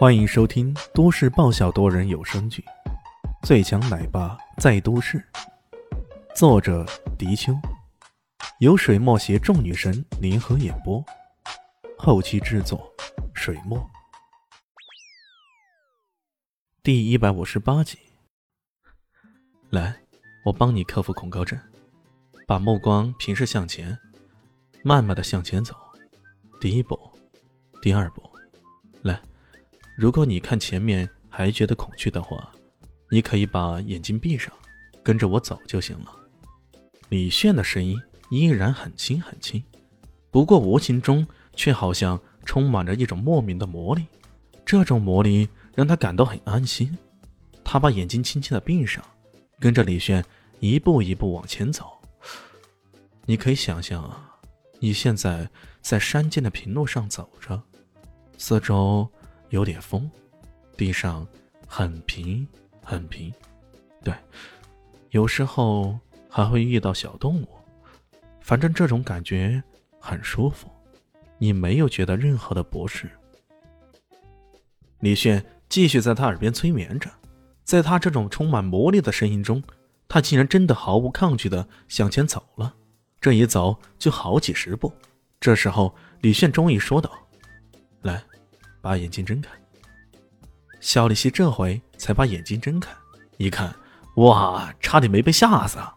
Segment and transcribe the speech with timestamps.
[0.00, 2.64] 欢迎收听都市爆笑多人有声剧
[3.46, 5.18] 《最强奶爸在都市》，
[6.34, 6.86] 作者：
[7.18, 7.52] 迪秋，
[8.60, 11.04] 由水墨携众女神联合演播，
[11.98, 12.90] 后期制作：
[13.34, 13.86] 水墨。
[16.82, 17.98] 第一百五十八集，
[19.68, 19.94] 来，
[20.46, 21.60] 我帮你克服恐高症，
[22.46, 23.98] 把目光平视向前，
[24.82, 25.76] 慢慢的向前走，
[26.58, 26.98] 第一步，
[27.82, 28.22] 第二步，
[29.02, 29.20] 来。
[30.00, 32.50] 如果你看前面还觉得恐惧的话，
[33.10, 34.50] 你可以把眼睛闭上，
[35.02, 36.06] 跟着我走就行了。
[37.10, 38.00] 李炫的声音
[38.30, 39.62] 依然很轻很轻，
[40.30, 44.06] 不过无形中却好像充满着一种莫名的魔力。
[44.64, 46.96] 这种魔力让他感到很安心。
[47.62, 49.04] 他把眼睛轻轻的闭上，
[49.58, 50.24] 跟着李炫
[50.60, 51.84] 一步一步往前走。
[53.26, 54.34] 你可以想象啊，
[54.78, 55.50] 你现在
[55.82, 57.62] 在山间的平路上走着，
[58.38, 59.06] 四周。
[59.50, 60.10] 有点风，
[60.76, 61.26] 地上
[61.66, 62.46] 很平
[62.82, 63.32] 很平，
[64.02, 64.14] 对，
[65.10, 67.48] 有时候还会遇到小动物，
[68.40, 69.62] 反正这种感觉
[70.00, 70.68] 很舒服。
[71.38, 73.10] 你没有觉得任何的不适。
[75.00, 77.10] 李炫继续在他耳边催眠着，
[77.64, 79.62] 在他这种充满魔力的声音中，
[80.08, 82.74] 他竟然真的毫无抗拒的向前走了。
[83.20, 84.92] 这一走就好几十步。
[85.40, 87.10] 这时候，李炫终于说道
[88.02, 88.22] ：“来。”
[88.80, 89.50] 把眼睛睁开，
[90.80, 92.90] 肖丽西这回才把眼睛睁开，
[93.36, 93.74] 一看，
[94.16, 95.94] 哇，差点没被吓死啊！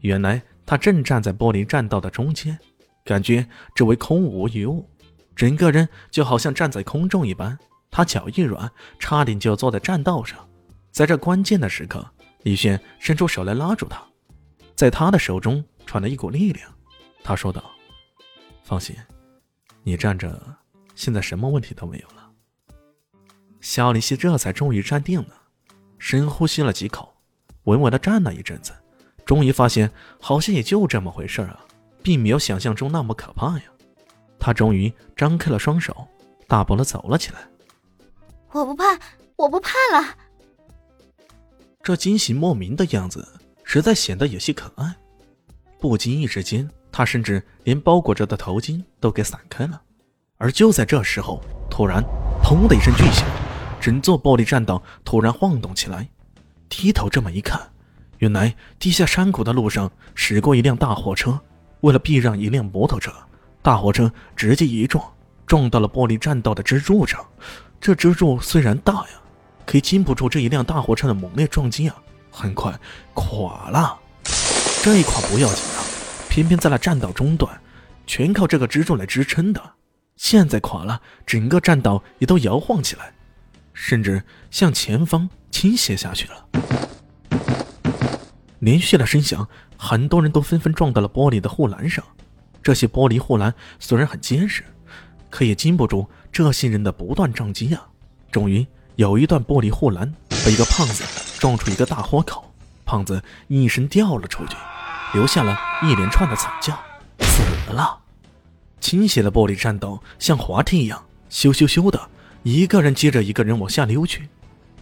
[0.00, 2.58] 原来他正站在玻璃栈道的中间，
[3.04, 4.88] 感觉周围空无一物，
[5.34, 7.56] 整个人就好像站在空中一般。
[7.90, 10.38] 他脚一软，差点就坐在栈道上。
[10.90, 12.04] 在这关键的时刻，
[12.42, 14.02] 李炫伸出手来拉住他，
[14.74, 16.68] 在他的手中传来一股力量。
[17.22, 17.64] 他说道
[18.64, 18.94] ：“放心，
[19.82, 20.56] 你站着。”
[20.96, 22.28] 现在什么问题都没有了。
[23.60, 25.34] 肖林希这才终于站定了，
[25.98, 27.14] 深呼吸了几口，
[27.64, 28.72] 稳稳的站了一阵子，
[29.24, 29.90] 终于发现
[30.20, 31.60] 好像也就这么回事啊，
[32.02, 33.64] 并没有想象中那么可怕呀。
[34.38, 36.06] 他终于张开了双手，
[36.46, 37.48] 大步的走了起来。
[38.52, 38.84] 我不怕，
[39.36, 40.16] 我不怕了。
[41.82, 43.26] 这惊喜莫名的样子，
[43.64, 44.94] 实在显得有些可爱。
[45.78, 49.82] 不经意之间，他甚至连包裹着的头巾都给散开了。
[50.38, 52.02] 而就在这时候，突然
[52.44, 53.26] “砰”的一声巨响，
[53.80, 56.06] 整座玻璃栈道突然晃动起来。
[56.68, 57.60] 低头这么一看，
[58.18, 61.40] 原来地下山谷的路上驶过一辆大货车。
[61.80, 63.12] 为了避让一辆摩托车，
[63.62, 65.04] 大货车直接一撞，
[65.46, 67.24] 撞到了玻璃栈道的支柱上。
[67.80, 69.08] 这支柱虽然大呀，
[69.64, 71.96] 可以经不住这一辆大货车的猛烈撞击啊，
[72.30, 72.78] 很快
[73.14, 73.98] 垮了。
[74.82, 75.80] 这一垮不要紧啊，
[76.28, 77.58] 偏偏在那栈道中段，
[78.06, 79.62] 全靠这个支柱来支撑的。
[80.16, 83.12] 现在垮了，整个栈道也都摇晃起来，
[83.72, 86.48] 甚至向前方倾斜下去了。
[88.60, 92.02] 连续的声响，很多人都纷纷撞到了玻璃的护栏上。
[92.62, 94.64] 这些玻璃护栏虽然很结实，
[95.30, 97.86] 可也经不住这些人的不断撞击啊！
[98.32, 98.66] 终于，
[98.96, 100.12] 有一段玻璃护栏
[100.44, 101.04] 被一个胖子
[101.38, 102.52] 撞出一个大豁口，
[102.84, 104.56] 胖子一声掉了出去，
[105.12, 106.74] 留下了一连串的惨叫，
[107.20, 108.05] 死了。
[108.80, 112.00] 倾斜的玻璃栈道像滑梯一样，咻咻咻的，
[112.42, 114.28] 一个人接着一个人往下溜去，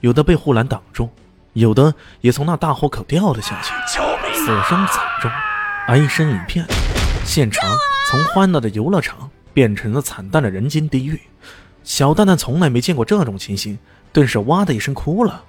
[0.00, 1.08] 有的被护栏挡住，
[1.52, 3.72] 有的也从那大豁口掉了下去，
[4.34, 5.30] 死伤惨重，
[5.86, 6.66] 哀声一片，
[7.24, 7.70] 现场
[8.10, 11.20] 从欢乐的游乐场变成了惨淡的人间地狱。
[11.84, 13.78] 小蛋蛋从来没见过这种情形，
[14.12, 15.44] 顿时哇的一声哭了，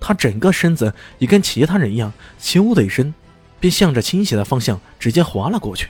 [0.00, 3.12] 他整个身子也跟其他人一样，咻的一声，
[3.58, 5.88] 便向着倾斜的方向直接滑了过去。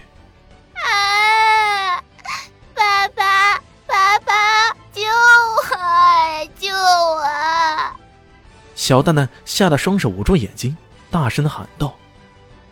[8.91, 10.77] 小蛋蛋吓得双手捂住眼睛，
[11.13, 11.97] 大声的喊道：“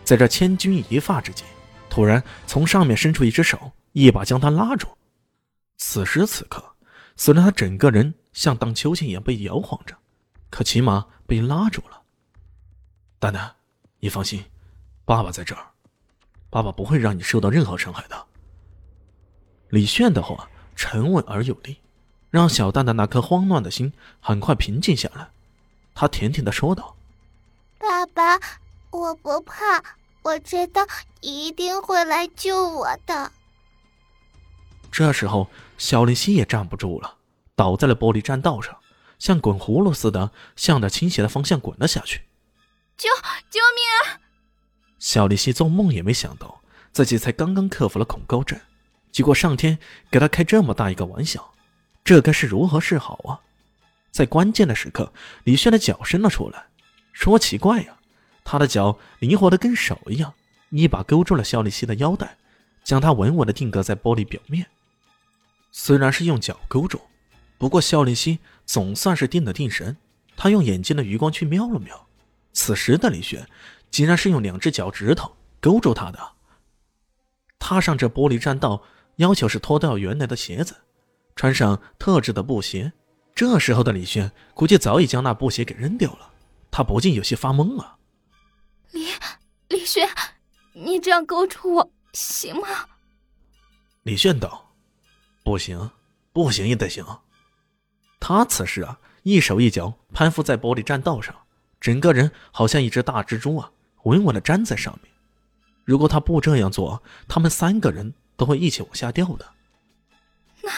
[0.03, 1.45] 在这千钧一发之际，
[1.89, 4.89] 突然从上面伸出一只手，一把将他拉住。
[5.77, 6.61] 此时此刻，
[7.15, 9.97] 虽然他整个人像荡秋千一样被摇晃着，
[10.51, 12.03] 可起码被拉住了。
[13.21, 13.55] 蛋蛋，
[14.01, 14.45] 你放心，
[15.05, 15.67] 爸爸在这儿，
[16.51, 18.27] 爸爸不会让你受到任何伤害的。”
[19.71, 21.77] 李炫的话沉稳而有力，
[22.29, 25.29] 让小蛋蛋那颗慌乱的心很快平静下来。
[26.01, 26.95] 他甜甜的说道
[27.77, 28.39] ：“爸爸，
[28.93, 29.83] 我不怕，
[30.23, 30.87] 我知道
[31.21, 33.33] 一定会来救我的。”
[34.93, 37.17] 这时候，小林希也站不住了，
[37.57, 38.79] 倒在了玻璃栈道上，
[39.19, 42.23] 像滚葫芦似的向着倾斜的方向滚了下去。
[42.97, 43.09] 救
[43.51, 44.23] 救命啊！
[45.01, 46.61] 小林希做梦也没想到，
[46.93, 48.57] 自己才刚刚克服了恐高症，
[49.11, 49.77] 结果上天
[50.13, 51.53] 给他开这么大一个玩笑，
[52.05, 53.41] 这该是如何是好啊？
[54.11, 55.13] 在关键的时刻，
[55.45, 56.67] 李炫的脚伸了出来。
[57.13, 57.99] 说奇怪呀，
[58.45, 60.33] 他的脚灵活的跟手一样，
[60.71, 62.37] 一把勾住了肖丽西的腰带，
[62.85, 64.67] 将她稳稳的定格在玻璃表面。
[65.71, 67.01] 虽然是用脚勾住，
[67.59, 69.97] 不过肖丽西总算是定了定神。
[70.37, 72.07] 他用眼睛的余光去瞄了瞄，
[72.53, 73.49] 此时的李炫
[73.91, 76.19] 竟然是用两只脚趾头勾住他的。
[77.59, 78.85] 踏上这玻璃栈道，
[79.17, 80.77] 要求是脱掉原来的鞋子，
[81.35, 82.93] 穿上特制的布鞋。
[83.39, 86.29] 这时候的李轩估计早已将那布鞋给扔掉了，
[86.73, 87.97] 他不禁有些发懵了。
[88.91, 89.07] 李
[89.69, 90.09] 李轩，
[90.73, 92.67] 你这样勾住我行吗？
[94.03, 94.73] 李炫道
[95.45, 95.89] ：“不行，
[96.33, 97.07] 不行也得行。”
[98.19, 98.99] 他此时啊。
[99.23, 101.33] 一手一脚攀附在玻璃栈道上，
[101.81, 103.71] 整个人好像一只大蜘蛛啊，
[104.03, 105.13] 稳稳的粘在上面。
[105.85, 109.53] 如果他不这样做，他们三个人都会一起往下掉的。
[110.63, 110.73] 那，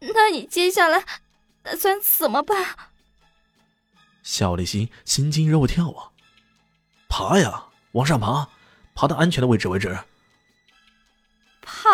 [0.00, 1.02] 那你接下来
[1.68, 2.56] 打算怎么办？
[4.22, 6.08] 小丽心心惊肉跳啊！
[7.10, 8.48] 爬呀，往上爬，
[8.94, 9.98] 爬到安全的位置为止。
[11.60, 11.90] 爬？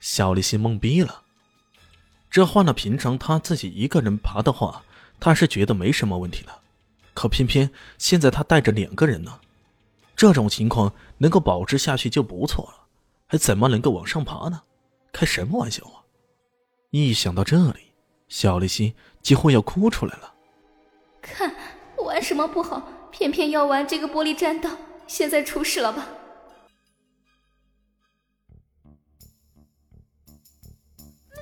[0.00, 1.22] 小丽心懵逼了。
[2.30, 4.82] 这换了平常他自己一个人爬的话，
[5.20, 6.62] 他是觉得没什么问题的。
[7.12, 9.38] 可偏偏现在他带着两个人呢，
[10.16, 12.86] 这种情况能够保持下去就不错了，
[13.26, 14.62] 还怎么能够往上爬呢？
[15.12, 16.00] 开什么玩笑啊！
[16.90, 17.92] 一想到这里，
[18.28, 20.34] 小丽心几乎要哭出来了。
[21.22, 21.54] 看，
[21.98, 24.70] 玩什么不好，偏偏要玩这个玻璃栈道，
[25.06, 26.08] 现在出事了吧？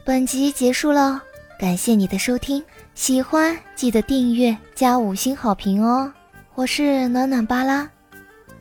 [0.05, 1.23] 本集结束了，
[1.59, 2.65] 感谢你的收听，
[2.95, 6.13] 喜欢记得订阅加五星好评哦！
[6.55, 7.89] 我是暖暖巴拉，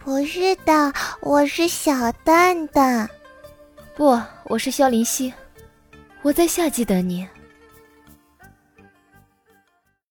[0.04, 3.10] 不是的，我是小蛋蛋，
[3.96, 5.34] 不，我是萧林希，
[6.22, 7.28] 我在夏季等你。